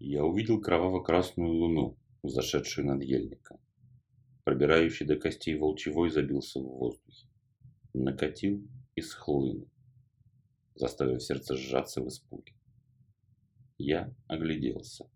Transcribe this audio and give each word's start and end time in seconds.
Я 0.00 0.24
увидел 0.24 0.60
кроваво-красную 0.60 1.50
луну, 1.50 1.98
зашедшую 2.22 2.86
над 2.86 3.02
ельником. 3.02 3.58
Пробирающий 4.44 5.04
до 5.04 5.16
костей 5.16 5.58
волчевой 5.58 6.10
забился 6.10 6.60
в 6.60 6.64
воздухе. 6.64 7.26
Накатил 7.94 8.64
и 8.94 9.00
схлынул, 9.00 9.68
заставив 10.76 11.22
сердце 11.22 11.56
сжаться 11.56 12.00
в 12.00 12.08
испуге. 12.08 12.54
Я 13.76 14.14
огляделся. 14.28 15.10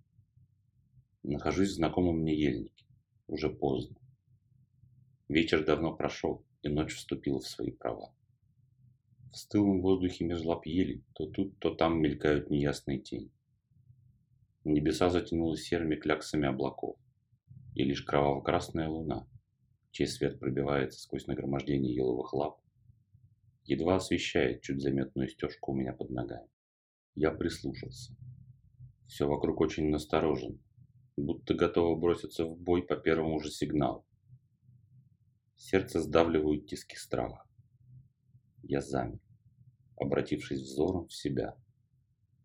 Нахожусь 1.22 1.71
в 1.71 1.74
знакомом 1.74 2.19
мне 2.19 2.35
ельнике. 2.35 2.85
Уже 3.28 3.51
поздно. 3.51 3.96
Вечер 5.28 5.64
давно 5.64 5.94
прошел, 5.94 6.44
и 6.62 6.69
ночь 6.69 6.94
вступила 6.94 7.38
в 7.38 7.46
свои 7.46 7.71
права. 7.71 8.12
В 9.30 9.37
стылом 9.37 9.80
воздухе 9.80 10.24
меж 10.24 10.42
лап 10.42 10.67
ели 10.67 11.04
то 11.14 11.26
тут, 11.26 11.58
то 11.58 11.74
там 11.74 12.01
мелькают 12.01 12.51
неясные 12.51 12.99
тени. 12.99 13.30
Небеса 14.65 15.10
затянуло 15.10 15.56
серыми 15.56 15.97
кляксами 15.97 16.47
облаков, 16.47 16.97
и 17.75 17.83
лишь 17.83 18.02
кроваво-красная 18.02 18.88
луна, 18.88 19.27
чей 19.91 20.07
свет 20.07 20.38
пробивается 20.38 21.01
сквозь 21.01 21.27
нагромождение 21.27 21.95
еловых 21.95 22.33
лап, 22.33 22.61
едва 23.65 23.97
освещает 23.97 24.62
чуть 24.62 24.80
заметную 24.80 25.29
стежку 25.29 25.73
у 25.73 25.75
меня 25.75 25.93
под 25.93 26.11
ногами. 26.11 26.48
Я 27.15 27.33
прислушался. 27.33 28.15
Все 29.07 29.27
вокруг 29.27 29.61
очень 29.61 29.91
насторожен, 29.91 30.63
будто 31.16 31.55
готово 31.55 31.99
броситься 31.99 32.45
в 32.45 32.57
бой 32.57 32.83
по 32.87 32.97
первому 32.97 33.41
же 33.41 33.51
сигналу. 33.51 34.07
Сердце 35.57 36.01
сдавливают 36.01 36.66
тиски 36.66 36.97
страха. 36.97 37.45
Я 38.63 38.80
замер, 38.80 39.21
обратившись 39.97 40.60
взором 40.60 41.09
в 41.09 41.13
себя, 41.13 41.57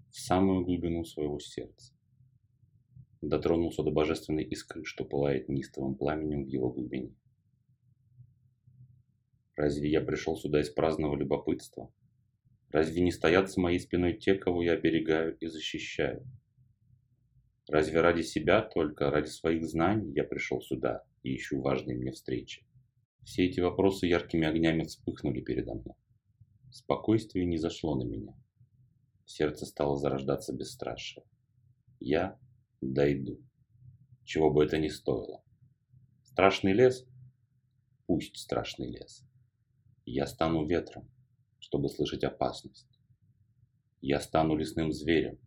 в 0.09 0.19
самую 0.19 0.65
глубину 0.65 1.05
своего 1.05 1.39
сердца. 1.39 1.96
Дотронулся 3.21 3.83
до 3.83 3.91
божественной 3.91 4.43
искры, 4.43 4.83
что 4.85 5.03
пылает 5.03 5.49
неистовым 5.49 5.95
пламенем 5.95 6.45
в 6.45 6.47
его 6.47 6.69
глубине. 6.69 7.15
Разве 9.55 9.89
я 9.89 10.01
пришел 10.01 10.37
сюда 10.37 10.61
из 10.61 10.69
праздного 10.69 11.15
любопытства? 11.15 11.91
Разве 12.69 13.01
не 13.01 13.11
стоят 13.11 13.49
за 13.49 13.59
моей 13.59 13.79
спиной 13.79 14.13
те, 14.13 14.35
кого 14.35 14.61
я 14.61 14.73
оберегаю 14.73 15.35
и 15.37 15.47
защищаю? 15.47 16.23
Разве 17.67 18.01
ради 18.01 18.21
себя 18.21 18.61
только, 18.61 19.09
ради 19.09 19.27
своих 19.27 19.65
знаний 19.65 20.13
я 20.13 20.23
пришел 20.23 20.61
сюда 20.61 21.03
и 21.23 21.35
ищу 21.35 21.59
важные 21.59 21.97
мне 21.97 22.11
встречи? 22.11 22.65
Все 23.23 23.45
эти 23.45 23.59
вопросы 23.59 24.05
яркими 24.05 24.47
огнями 24.47 24.83
вспыхнули 24.83 25.41
передо 25.41 25.73
мной. 25.73 25.95
Спокойствие 26.71 27.45
не 27.45 27.57
зашло 27.57 27.95
на 27.95 28.03
меня. 28.03 28.33
Сердце 29.25 29.65
стало 29.65 29.97
зарождаться 29.97 30.53
бесстрашие. 30.53 31.25
Я 31.99 32.39
дойду. 32.81 33.39
Чего 34.23 34.51
бы 34.51 34.63
это 34.63 34.77
ни 34.77 34.87
стоило. 34.87 35.43
Страшный 36.23 36.73
лес? 36.73 37.07
Пусть 38.05 38.37
страшный 38.37 38.89
лес. 38.89 39.25
Я 40.05 40.27
стану 40.27 40.65
ветром, 40.65 41.09
чтобы 41.59 41.89
слышать 41.89 42.23
опасность. 42.23 42.87
Я 44.01 44.19
стану 44.19 44.55
лесным 44.55 44.91
зверем, 44.91 45.39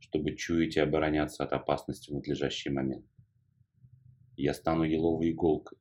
чтобы 0.00 0.34
чуять 0.34 0.76
и 0.76 0.80
обороняться 0.80 1.44
от 1.44 1.52
опасности 1.52 2.10
в 2.10 2.14
надлежащий 2.14 2.70
момент. 2.70 3.06
Я 4.36 4.54
стану 4.54 4.84
еловой 4.84 5.30
иголкой, 5.30 5.78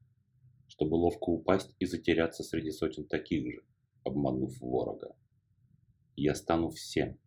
чтобы 0.68 0.96
ловко 0.96 1.30
упасть 1.30 1.76
и 1.80 1.86
затеряться 1.86 2.44
среди 2.44 2.72
сотен 2.72 3.06
таких 3.06 3.46
же, 3.46 3.64
обманув 4.04 4.60
ворога. 4.60 5.16
Я 6.16 6.36
стану 6.36 6.70
всем, 6.70 7.18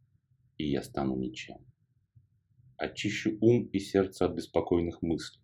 и 0.57 0.71
я 0.71 0.83
стану 0.83 1.17
ничем. 1.17 1.59
Очищу 2.79 3.37
ум 3.41 3.65
и 3.73 3.81
сердце 3.81 4.27
от 4.27 4.37
беспокойных 4.37 5.03
мыслей. 5.03 5.43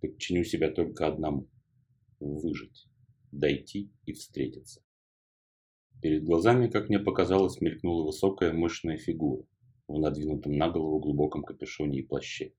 Подчиню 0.00 0.42
себя 0.42 0.72
только 0.72 1.06
одному– 1.06 1.46
выжить, 2.20 2.88
дойти 3.30 3.92
и 4.06 4.12
встретиться. 4.12 4.82
Перед 6.02 6.24
глазами, 6.24 6.68
как 6.68 6.88
мне 6.88 6.98
показалось, 6.98 7.60
мелькнула 7.60 8.04
высокая 8.04 8.52
мощная 8.52 8.96
фигура 8.96 9.44
в 9.86 10.00
надвинутом 10.00 10.56
на 10.56 10.68
голову 10.68 10.98
глубоком 10.98 11.44
капюшоне 11.44 12.00
и 12.00 12.06
плаще. 12.06 12.52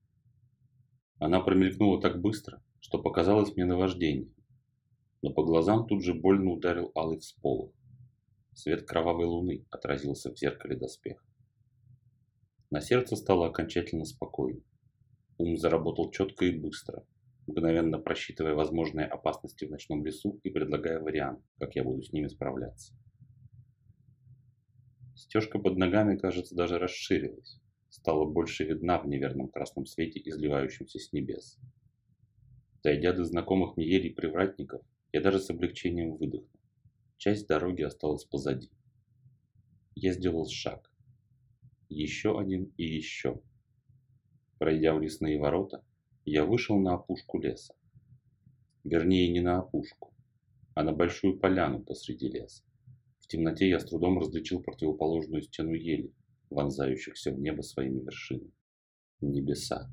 Она 1.18 1.40
промелькнула 1.40 2.00
так 2.00 2.22
быстро, 2.22 2.62
что 2.80 3.02
показалось 3.02 3.54
мне 3.54 3.66
наваждением, 3.66 4.34
но 5.20 5.30
по 5.30 5.44
глазам 5.44 5.86
тут 5.86 6.02
же 6.02 6.14
больно 6.14 6.52
ударил 6.52 6.90
алый 6.96 7.18
всполох. 7.18 7.74
Свет 8.54 8.86
кровавой 8.86 9.26
луны 9.26 9.66
отразился 9.70 10.32
в 10.32 10.38
зеркале 10.38 10.76
доспеха. 10.76 11.29
На 12.70 12.80
сердце 12.80 13.16
стало 13.16 13.48
окончательно 13.48 14.04
спокойно. 14.04 14.60
Ум 15.38 15.56
заработал 15.56 16.10
четко 16.12 16.44
и 16.44 16.56
быстро, 16.56 17.04
мгновенно 17.48 17.98
просчитывая 17.98 18.54
возможные 18.54 19.06
опасности 19.06 19.64
в 19.64 19.70
ночном 19.70 20.04
лесу 20.04 20.38
и 20.44 20.50
предлагая 20.50 21.00
вариант, 21.00 21.40
как 21.58 21.74
я 21.74 21.82
буду 21.82 22.02
с 22.02 22.12
ними 22.12 22.28
справляться. 22.28 22.94
Стежка 25.16 25.58
под 25.58 25.78
ногами, 25.78 26.16
кажется, 26.16 26.54
даже 26.54 26.78
расширилась, 26.78 27.60
стала 27.88 28.24
больше 28.24 28.64
видна 28.64 28.98
в 28.98 29.08
неверном 29.08 29.48
красном 29.48 29.84
свете, 29.84 30.20
изливающемся 30.24 31.00
с 31.00 31.12
небес. 31.12 31.58
Дойдя 32.84 33.12
до 33.12 33.24
знакомых 33.24 33.76
мне 33.76 33.86
елей 33.86 34.14
привратников, 34.14 34.82
я 35.12 35.20
даже 35.20 35.40
с 35.40 35.50
облегчением 35.50 36.16
выдохнул. 36.16 36.60
Часть 37.18 37.48
дороги 37.48 37.82
осталась 37.82 38.24
позади. 38.24 38.70
Я 39.94 40.12
сделал 40.12 40.46
шаг. 40.48 40.89
Еще 41.90 42.38
один 42.38 42.72
и 42.76 42.84
еще. 42.84 43.42
Пройдя 44.58 44.94
в 44.94 45.00
лесные 45.00 45.40
ворота, 45.40 45.84
я 46.24 46.44
вышел 46.44 46.78
на 46.78 46.94
опушку 46.94 47.40
леса. 47.40 47.74
Вернее, 48.84 49.28
не 49.28 49.40
на 49.40 49.58
опушку, 49.58 50.14
а 50.74 50.84
на 50.84 50.92
большую 50.92 51.40
поляну 51.40 51.82
посреди 51.82 52.28
леса. 52.28 52.62
В 53.18 53.26
темноте 53.26 53.68
я 53.68 53.80
с 53.80 53.86
трудом 53.86 54.20
различил 54.20 54.62
противоположную 54.62 55.42
стену 55.42 55.72
ели, 55.74 56.14
вонзающихся 56.48 57.32
в 57.32 57.40
небо 57.40 57.62
своими 57.62 58.04
вершинами. 58.04 58.52
Небеса. 59.20 59.90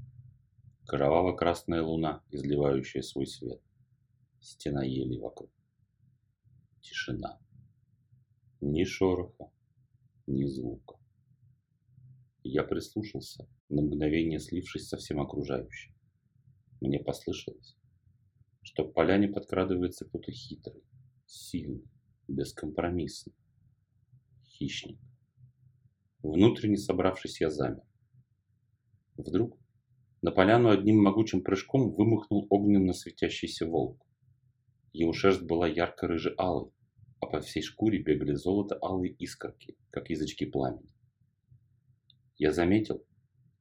Кроваво-красная 0.86 1.82
луна, 1.82 2.24
изливающая 2.30 3.02
свой 3.02 3.26
свет. 3.26 3.60
Стена 4.40 4.84
ели 4.84 5.18
вокруг. 5.18 5.50
Тишина. 6.80 7.40
Ни 8.62 8.84
шороха, 8.84 9.52
ни 10.28 10.46
звука. 10.46 10.97
Я 12.50 12.64
прислушался, 12.64 13.46
на 13.68 13.82
мгновение 13.82 14.40
слившись 14.40 14.88
со 14.88 14.96
всем 14.96 15.20
окружающим. 15.20 15.94
Мне 16.80 16.98
послышалось, 16.98 17.76
что 18.62 18.88
к 18.88 18.94
поляне 18.94 19.28
подкрадывается 19.28 20.06
кто-то 20.06 20.32
хитрый, 20.32 20.82
сильный, 21.26 21.84
бескомпромиссный. 22.30 23.34
Хищник. 24.46 24.98
Внутренне 26.24 26.78
собравшись, 26.78 27.42
я 27.42 27.50
замер. 27.50 27.84
Вдруг 29.18 29.60
на 30.22 30.32
поляну 30.32 30.70
одним 30.70 31.04
могучим 31.04 31.44
прыжком 31.44 31.92
вымахнул 31.92 32.48
огненно 32.50 32.94
светящийся 32.94 33.68
волк. 33.68 34.02
Его 34.94 35.12
шерсть 35.12 35.44
была 35.44 35.68
ярко-рыже-алой, 35.68 36.72
а 37.20 37.26
по 37.26 37.42
всей 37.42 37.62
шкуре 37.62 38.02
бегали 38.02 38.36
золото-алые 38.36 39.12
искорки, 39.12 39.76
как 39.90 40.10
язычки 40.10 40.46
пламени. 40.46 40.97
Я 42.38 42.52
заметил, 42.52 43.04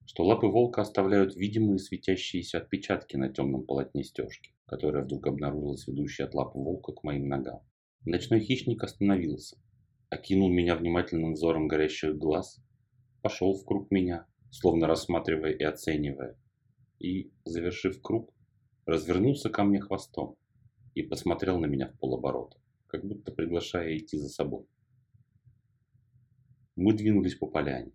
что 0.05 0.25
лапы 0.25 0.47
волка 0.47 0.83
оставляют 0.83 1.35
видимые 1.35 1.79
светящиеся 1.79 2.59
отпечатки 2.59 3.17
на 3.17 3.29
темном 3.29 3.65
полотне 3.65 4.05
стежки, 4.05 4.55
которая 4.67 5.05
вдруг 5.05 5.27
обнаружилась 5.27 5.87
ведущей 5.87 6.23
от 6.23 6.35
лапы 6.35 6.59
волка 6.59 6.93
к 6.93 7.03
моим 7.03 7.29
ногам. 7.29 7.61
Ночной 8.05 8.41
хищник 8.41 8.83
остановился, 8.85 9.59
окинул 10.11 10.51
меня 10.51 10.77
внимательным 10.77 11.35
взором 11.35 11.69
горящих 11.69 12.17
глаз, 12.17 12.61
пошел 13.23 13.55
в 13.55 13.65
круг 13.65 13.91
меня, 13.91 14.27
словно 14.51 14.87
рассматривая 14.87 15.53
и 15.53 15.63
оценивая, 15.65 16.39
и, 16.99 17.33
завершив 17.45 18.01
круг, 18.01 18.33
развернулся 18.85 19.51
ко 19.51 19.65
мне 19.65 19.81
хвостом 19.81 20.37
и 20.95 21.03
посмотрел 21.03 21.59
на 21.59 21.67
меня 21.67 21.89
в 21.89 21.99
полоборота 21.99 22.59
как 22.87 23.05
будто 23.05 23.33
приглашая 23.33 23.97
идти 23.99 24.17
за 24.17 24.29
собой. 24.29 24.67
Мы 26.77 26.95
двинулись 26.95 27.35
по 27.35 27.47
поляне. 27.47 27.93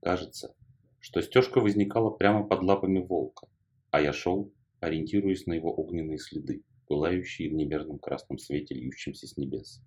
Кажется, 0.00 0.54
что 1.00 1.20
стежка 1.20 1.60
возникала 1.60 2.10
прямо 2.10 2.46
под 2.46 2.62
лапами 2.62 3.00
волка, 3.00 3.48
а 3.90 4.00
я 4.00 4.12
шел, 4.12 4.52
ориентируясь 4.80 5.46
на 5.46 5.54
его 5.54 5.74
огненные 5.74 6.18
следы, 6.18 6.62
пылающие 6.86 7.50
в 7.50 7.54
неверном 7.54 7.98
красном 7.98 8.38
свете, 8.38 8.74
льющемся 8.74 9.26
с 9.26 9.36
небес. 9.36 9.82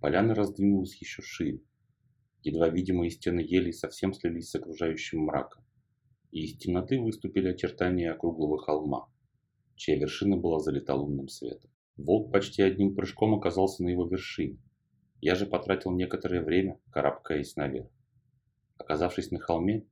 Поляна 0.00 0.34
раздвинулась 0.34 0.96
еще 1.00 1.20
шире. 1.22 1.60
Едва 2.42 2.70
видимые 2.70 3.10
стены 3.10 3.40
елей 3.40 3.74
совсем 3.74 4.14
слились 4.14 4.48
с 4.48 4.54
окружающим 4.54 5.20
мраком, 5.20 5.62
и 6.30 6.44
из 6.44 6.56
темноты 6.56 6.98
выступили 6.98 7.48
очертания 7.48 8.10
округлого 8.10 8.58
холма, 8.58 9.08
чья 9.76 9.98
вершина 9.98 10.38
была 10.38 10.58
залита 10.60 10.94
лунным 10.94 11.28
светом. 11.28 11.70
Волк 11.98 12.32
почти 12.32 12.62
одним 12.62 12.94
прыжком 12.94 13.34
оказался 13.34 13.82
на 13.82 13.88
его 13.90 14.06
вершине. 14.06 14.58
Я 15.20 15.34
же 15.34 15.44
потратил 15.44 15.90
некоторое 15.90 16.42
время, 16.42 16.80
карабкаясь 16.90 17.56
наверх. 17.56 17.90
Оказавшись 18.90 19.30
на 19.30 19.38
холме, 19.38 19.86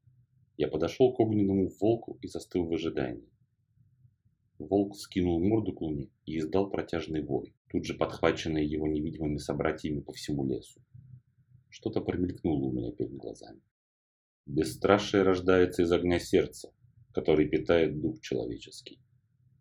Я 0.57 0.67
подошел 0.67 1.13
к 1.13 1.21
огненному 1.21 1.71
волку 1.81 2.19
и 2.21 2.27
застыл 2.27 2.67
в 2.67 2.73
ожидании. 2.73 3.31
Волк 4.59 4.97
скинул 4.97 5.39
морду 5.39 5.73
к 5.73 5.81
луне 5.83 6.11
и 6.27 6.37
издал 6.37 6.69
протяжный 6.69 7.23
вой, 7.23 7.55
тут 7.71 7.85
же 7.85 7.95
подхваченный 7.95 8.67
его 8.67 8.89
невидимыми 8.89 9.37
собратьями 9.37 10.01
по 10.01 10.13
всему 10.13 10.45
лесу. 10.45 10.81
Что-то 11.69 12.01
промелькнуло 12.01 12.65
у 12.65 12.73
меня 12.73 12.91
перед 12.91 13.15
глазами. 13.15 13.61
Бесстрашие 14.47 15.23
рождается 15.23 15.83
из 15.83 15.93
огня 15.93 16.19
сердца, 16.19 16.73
который 17.13 17.49
питает 17.49 18.01
дух 18.01 18.21
человеческий. 18.21 18.99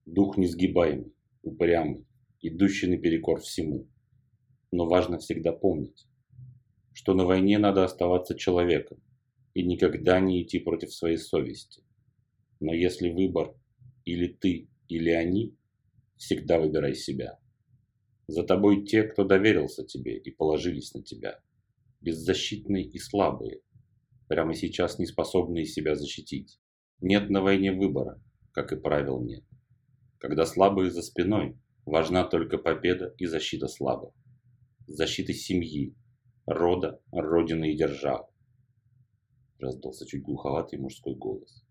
Дух 0.07 0.37
несгибаемый, 0.37 1.13
упрямый, 1.43 2.07
идущий 2.41 2.87
наперекор 2.87 3.39
всему. 3.41 3.87
Но 4.71 4.87
важно 4.87 5.19
всегда 5.19 5.51
помнить, 5.51 6.07
что 6.93 7.13
на 7.13 7.23
войне 7.23 7.59
надо 7.59 7.83
оставаться 7.83 8.33
человеком 8.33 8.99
и 9.57 9.63
никогда 9.63 10.19
не 10.19 10.43
идти 10.43 10.59
против 10.59 10.93
своей 10.93 11.17
совести. 11.17 11.81
Но 12.59 12.75
если 12.75 13.09
выбор 13.09 13.55
или 14.05 14.27
ты, 14.27 14.69
или 14.87 15.09
они, 15.09 15.57
всегда 16.15 16.59
выбирай 16.59 16.93
себя. 16.93 17.39
За 18.27 18.43
тобой 18.43 18.85
те, 18.85 19.01
кто 19.01 19.23
доверился 19.23 19.83
тебе 19.83 20.15
и 20.15 20.29
положились 20.29 20.93
на 20.93 21.01
тебя, 21.01 21.39
беззащитные 22.01 22.83
и 22.83 22.99
слабые, 22.99 23.61
прямо 24.27 24.53
сейчас 24.53 24.99
не 24.99 25.07
способные 25.07 25.65
себя 25.65 25.95
защитить. 25.95 26.59
Нет 27.01 27.31
на 27.31 27.41
войне 27.41 27.71
выбора, 27.71 28.21
как 28.51 28.71
и 28.71 28.75
правил 28.79 29.23
нет. 29.23 29.43
Когда 30.19 30.45
слабые 30.45 30.91
за 30.91 31.01
спиной, 31.01 31.57
важна 31.83 32.25
только 32.25 32.59
победа 32.59 33.15
и 33.17 33.25
защита 33.25 33.67
слабых. 33.67 34.13
Защита 34.85 35.33
семьи, 35.33 35.95
рода, 36.45 37.01
родины 37.11 37.71
и 37.71 37.75
державы. 37.75 38.27
Раздался 39.59 40.05
чуть 40.05 40.23
глуховатый 40.23 40.79
мужской 40.79 41.15
голос. 41.15 41.63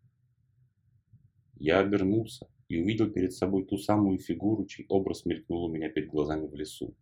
Я 1.59 1.79
обернулся 1.79 2.49
и 2.69 2.81
увидел 2.81 3.11
перед 3.11 3.33
собой 3.33 3.65
ту 3.65 3.79
самую 3.79 4.19
фигуру, 4.19 4.67
чей 4.67 4.87
образ 4.89 5.25
мелькнул 5.25 5.65
у 5.65 5.73
меня 5.73 5.89
перед 5.89 6.11
глазами 6.11 6.47
в 6.47 6.55
лесу. 6.55 6.95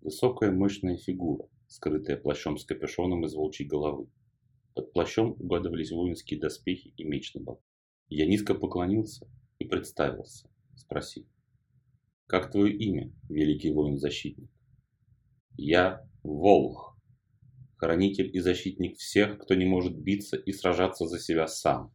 Высокая 0.00 0.50
мощная 0.50 0.96
фигура, 0.96 1.46
скрытая 1.68 2.16
плащом 2.16 2.56
с 2.56 2.64
капюшоном 2.64 3.24
из 3.26 3.34
волчьей 3.34 3.68
головы. 3.68 4.08
Под 4.74 4.92
плащом 4.92 5.32
угадывались 5.32 5.92
воинские 5.92 6.40
доспехи 6.40 6.94
и 6.96 7.04
меч 7.04 7.34
на 7.34 7.42
боку. 7.42 7.62
Я 8.08 8.26
низко 8.26 8.54
поклонился 8.54 9.28
и 9.58 9.64
представился, 9.64 10.48
спросив. 10.74 11.26
«Как 12.26 12.50
твое 12.50 12.74
имя, 12.74 13.12
великий 13.28 13.72
воин-защитник?» 13.72 14.50
«Я 15.56 16.08
Волх, 16.22 16.89
хранитель 17.80 18.30
и 18.30 18.40
защитник 18.40 18.98
всех, 18.98 19.38
кто 19.38 19.54
не 19.54 19.64
может 19.64 19.96
биться 19.96 20.36
и 20.36 20.52
сражаться 20.52 21.06
за 21.06 21.18
себя 21.18 21.46
сам. 21.46 21.90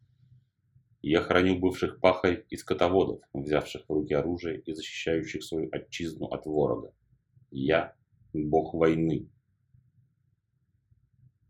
Я 1.04 1.22
храню 1.22 1.60
бывших 1.60 2.00
пахарей 2.00 2.44
и 2.50 2.58
скотоводов, 2.58 3.22
взявших 3.34 3.84
в 3.88 3.94
руки 3.94 4.16
оружие 4.16 4.62
и 4.62 4.74
защищающих 4.74 5.44
свою 5.44 5.70
отчизну 5.72 6.26
от 6.26 6.48
ворога. 6.48 6.92
Я– 7.52 7.94
бог 8.34 8.74
войны. 8.74 9.30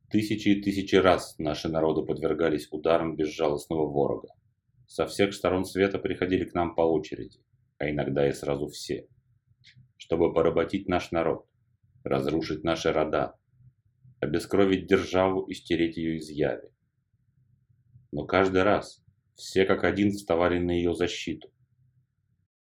Тысячи 0.10 0.50
и 0.50 0.62
тысячи 0.62 0.96
раз 0.96 1.40
наши 1.40 1.70
народы 1.70 2.06
подвергались 2.06 2.68
ударам 2.72 3.16
безжалостного 3.16 3.88
ворога. 3.88 4.28
Со 4.86 5.08
всех 5.08 5.34
сторон 5.34 5.64
света 5.64 5.98
приходили 5.98 6.44
к 6.44 6.54
нам 6.54 6.76
по 6.76 6.82
очереди, 6.82 7.40
а 7.78 7.90
иногда 7.90 8.28
и 8.28 8.34
сразу 8.34 8.68
все, 8.68 9.08
чтобы 9.96 10.34
поработить 10.34 10.90
наш 10.90 11.12
народ, 11.12 11.48
разрушить 12.04 12.66
наши 12.66 12.92
рода, 12.92 13.36
обескровить 14.20 14.88
державу 14.88 15.44
и 15.44 15.54
стереть 15.54 15.98
ее 15.98 16.18
из 16.18 16.30
яви. 16.30 16.70
Но 18.12 18.26
каждый 18.26 18.64
раз 18.64 19.04
все 19.36 19.66
как 19.66 19.84
один 19.84 20.12
вставали 20.12 20.60
на 20.60 20.72
ее 20.72 20.96
защиту. 20.96 21.52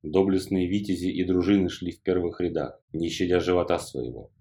Доблестные 0.02 0.68
витязи 0.68 1.08
и 1.08 1.24
дружины 1.24 1.68
шли 1.68 1.92
в 1.92 2.02
первых 2.02 2.40
рядах, 2.40 2.80
не 2.92 3.08
щадя 3.08 3.40
живота 3.40 3.78
своего, 3.78 4.32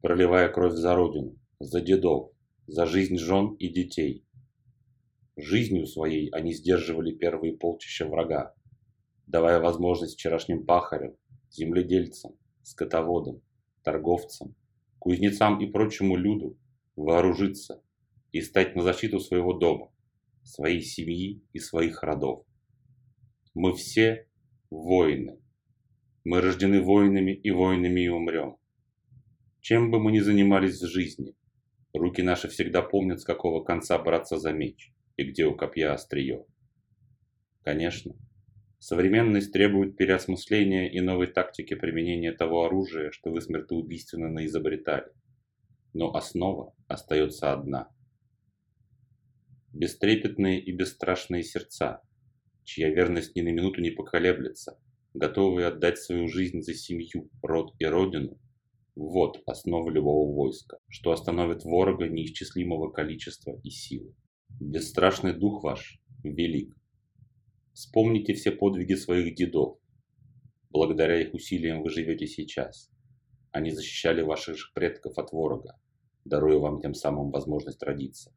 проливая 0.00 0.48
кровь 0.48 0.74
за 0.74 0.94
родину, 0.94 1.36
за 1.58 1.80
дедов, 1.80 2.30
за 2.66 2.86
жизнь 2.86 3.18
жен 3.18 3.54
и 3.54 3.68
детей. 3.68 4.24
Жизнью 5.36 5.86
своей 5.86 6.28
они 6.30 6.52
сдерживали 6.52 7.12
первые 7.12 7.56
полчища 7.56 8.06
врага, 8.06 8.54
давая 9.26 9.60
возможность 9.60 10.14
вчерашним 10.14 10.64
пахарям, 10.64 11.16
земледельцам, 11.50 12.36
скотоводам, 12.62 13.42
торговцам, 13.82 14.54
кузнецам 15.02 15.60
и 15.60 15.66
прочему 15.66 16.14
люду 16.14 16.56
вооружиться 16.94 17.82
и 18.30 18.40
стать 18.40 18.76
на 18.76 18.82
защиту 18.84 19.18
своего 19.18 19.52
дома, 19.52 19.90
своей 20.44 20.80
семьи 20.80 21.42
и 21.52 21.58
своих 21.58 22.04
родов. 22.04 22.44
Мы 23.52 23.74
все 23.74 24.28
воины. 24.70 25.40
Мы 26.22 26.40
рождены 26.40 26.80
воинами 26.80 27.32
и 27.32 27.50
воинами 27.50 28.02
и 28.02 28.08
умрем. 28.08 28.58
Чем 29.60 29.90
бы 29.90 29.98
мы 29.98 30.12
ни 30.12 30.20
занимались 30.20 30.80
в 30.80 30.86
жизни, 30.86 31.34
руки 31.92 32.22
наши 32.22 32.46
всегда 32.46 32.80
помнят, 32.80 33.20
с 33.20 33.24
какого 33.24 33.64
конца 33.64 33.98
браться 33.98 34.38
за 34.38 34.52
меч 34.52 34.92
и 35.16 35.24
где 35.24 35.46
у 35.46 35.56
копья 35.56 35.94
острие. 35.94 36.46
Конечно, 37.64 38.14
современность 38.82 39.52
требует 39.52 39.96
переосмысления 39.96 40.90
и 40.90 41.00
новой 41.00 41.28
тактики 41.28 41.74
применения 41.74 42.32
того 42.32 42.64
оружия, 42.64 43.12
что 43.12 43.30
вы 43.30 43.40
смертоубийственно 43.40 44.28
наизобретали. 44.28 45.06
Но 45.92 46.12
основа 46.12 46.74
остается 46.88 47.52
одна– 47.52 47.88
бестрепетные 49.72 50.60
и 50.60 50.72
бесстрашные 50.72 51.44
сердца, 51.44 52.02
чья 52.64 52.90
верность 52.90 53.36
ни 53.36 53.42
на 53.42 53.50
минуту 53.50 53.80
не 53.80 53.90
поколеблется, 53.90 54.80
готовые 55.14 55.68
отдать 55.68 55.98
свою 55.98 56.26
жизнь 56.26 56.60
за 56.62 56.74
семью, 56.74 57.30
род 57.40 57.76
и 57.78 57.84
родину, 57.84 58.36
вот 58.96 59.40
основа 59.46 59.90
любого 59.90 60.34
войска, 60.34 60.78
что 60.88 61.12
остановит 61.12 61.62
ворога 61.62 62.08
неисчислимого 62.08 62.90
количества 62.90 63.60
и 63.62 63.70
силы. 63.70 64.12
Бесстрашный 64.60 65.34
дух 65.34 65.62
ваш 65.62 66.00
велик. 66.24 66.74
Вспомните 67.72 68.34
все 68.34 68.50
подвиги 68.50 68.94
своих 68.94 69.34
дедов. 69.34 69.78
Благодаря 70.70 71.20
их 71.20 71.34
усилиям 71.34 71.82
вы 71.82 71.90
живете 71.90 72.26
сейчас. 72.26 72.90
Они 73.50 73.70
защищали 73.70 74.22
ваших 74.22 74.72
предков 74.74 75.18
от 75.18 75.32
ворога, 75.32 75.78
даруя 76.24 76.58
вам 76.58 76.80
тем 76.80 76.94
самым 76.94 77.30
возможность 77.30 77.82
родиться. 77.82 78.34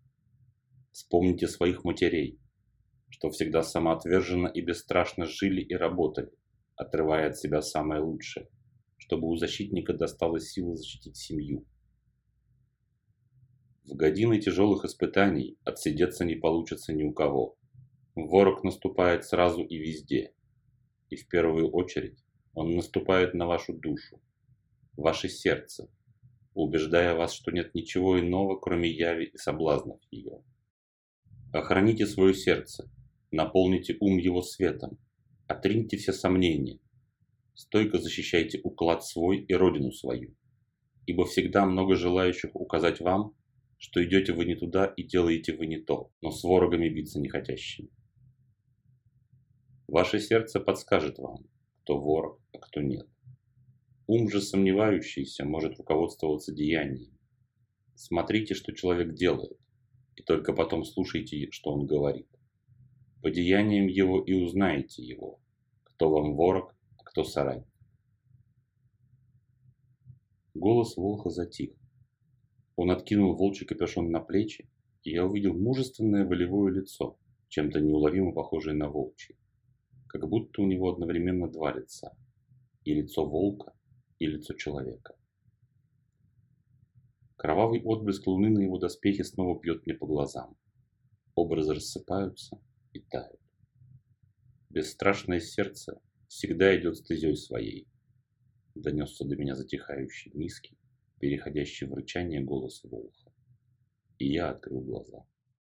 Вспомните 0.92 1.48
своих 1.48 1.84
матерей, 1.84 2.40
что 3.10 3.30
всегда 3.30 3.64
самоотверженно 3.64 4.48
и 4.48 4.62
бесстрашно 4.62 5.26
жили 5.26 5.62
и 5.62 5.74
работали, 5.74 6.32
отрывая 6.76 7.30
от 7.30 7.38
себя 7.38 7.62
самое 7.62 8.02
лучшее, 8.02 8.50
чтобы 8.98 9.28
у 9.28 9.36
защитника 9.36 9.94
досталось 9.94 10.50
силы 10.50 10.76
защитить 10.76 11.18
семью. 11.18 11.66
В 13.86 13.96
годины 13.96 14.40
тяжелых 14.40 14.84
испытаний 14.84 15.58
отсидеться 15.64 16.26
не 16.26 16.36
получится 16.36 16.92
ни 16.94 17.04
у 17.04 17.14
кого. 17.14 17.58
Ворог 18.16 18.64
наступает 18.64 19.26
сразу 19.26 19.62
и 19.62 19.78
везде. 19.78 20.34
И 21.10 21.18
в 21.18 21.28
первую 21.28 21.70
очередь 21.70 22.24
он 22.54 22.72
наступает 22.72 23.34
на 23.34 23.46
вашу 23.46 23.74
душу, 23.74 24.22
ваше 24.96 25.28
сердце, 25.28 25.90
убеждая 26.54 27.14
вас, 27.14 27.34
что 27.34 27.52
нет 27.52 27.76
ничего 27.76 28.18
иного, 28.18 28.58
кроме 28.58 28.90
яви 28.90 29.26
и 29.26 29.38
соблазнов 29.38 30.00
ее. 30.12 30.42
Охраните 31.52 32.06
свое 32.08 32.34
сердце, 32.34 32.90
наполните 33.32 33.98
ум 34.00 34.18
его 34.18 34.42
светом, 34.42 34.98
отриньте 35.48 35.98
все 35.98 36.14
сомнения, 36.14 36.80
стойко 37.54 37.98
защищайте 37.98 38.62
уклад 38.64 39.04
свой 39.04 39.40
и 39.40 39.54
родину 39.54 39.92
свою, 39.92 40.34
ибо 41.06 41.26
всегда 41.26 41.66
много 41.66 41.96
желающих 41.96 42.56
указать 42.56 43.02
вам, 43.02 43.36
что 43.78 44.02
идете 44.02 44.32
вы 44.32 44.46
не 44.46 44.56
туда 44.56 44.86
и 44.86 45.04
делаете 45.04 45.54
вы 45.54 45.68
не 45.68 45.80
то, 45.80 46.12
но 46.22 46.32
с 46.32 46.44
ворогами 46.46 46.88
биться 46.88 47.20
не 47.20 47.28
хотящими. 47.28 47.90
Ваше 49.88 50.20
сердце 50.20 50.60
подскажет 50.60 51.20
вам, 51.20 51.46
кто 51.84 52.00
ворог, 52.00 52.42
а 52.54 52.58
кто 52.58 52.82
нет. 52.82 53.08
Ум 54.08 54.30
же 54.30 54.42
сомневающийся 54.42 55.46
может 55.46 55.78
руководствоваться 55.78 56.52
деяниями. 56.52 57.20
Смотрите, 57.94 58.56
что 58.56 58.74
человек 58.74 59.14
делает, 59.14 59.60
и 60.16 60.24
только 60.24 60.54
потом 60.54 60.86
слушайте, 60.86 61.52
что 61.52 61.72
он 61.72 61.86
говорит. 61.86 62.28
По 63.22 63.30
деяниям 63.30 63.86
его 63.86 64.22
и 64.22 64.34
узнаете 64.34 65.04
его, 65.04 65.40
кто 65.84 66.10
вам 66.10 66.36
ворог, 66.36 66.76
а 66.98 67.04
кто 67.04 67.24
соратник. 67.24 67.68
Голос 70.56 70.98
Волха 70.98 71.30
затих. 71.30 71.76
Он 72.76 72.90
откинул 72.90 73.36
волчий 73.36 73.68
капюшон 73.68 74.10
на 74.10 74.20
плечи, 74.20 74.68
и 75.04 75.12
я 75.12 75.26
увидел 75.26 75.54
мужественное 75.54 76.26
волевое 76.26 76.74
лицо, 76.74 77.20
чем-то 77.50 77.80
неуловимо 77.82 78.32
похожее 78.32 78.76
на 78.76 78.90
волчье. 78.90 79.36
Как 80.16 80.30
будто 80.30 80.62
у 80.62 80.66
него 80.66 80.94
одновременно 80.94 81.50
два 81.50 81.74
лица. 81.74 82.16
И 82.86 82.94
лицо 82.94 83.26
волка, 83.26 83.74
и 84.18 84.26
лицо 84.26 84.54
человека. 84.54 85.14
Кровавый 87.36 87.82
отблеск 87.84 88.26
луны 88.26 88.50
на 88.50 88.60
его 88.60 88.78
доспехе 88.78 89.26
снова 89.26 89.60
бьет 89.60 89.86
мне 89.86 89.94
по 89.94 90.08
глазам. 90.08 90.56
Образы 91.36 91.74
рассыпаются 91.74 92.58
и 92.94 93.02
тают. 93.02 93.42
Бесстрашное 94.70 95.42
сердце 95.42 96.02
всегда 96.30 96.74
идет 96.80 96.96
стезей 96.96 97.36
своей. 97.36 97.86
Донесся 98.74 99.26
до 99.26 99.36
меня 99.36 99.54
затихающий, 99.54 100.32
низкий, 100.34 100.78
переходящий 101.20 101.88
в 101.88 101.94
рычание 101.94 102.42
голос 102.42 102.82
волха. 102.86 103.34
И 104.18 104.32
я 104.32 104.52
открыл 104.52 104.80
глаза. 104.80 105.26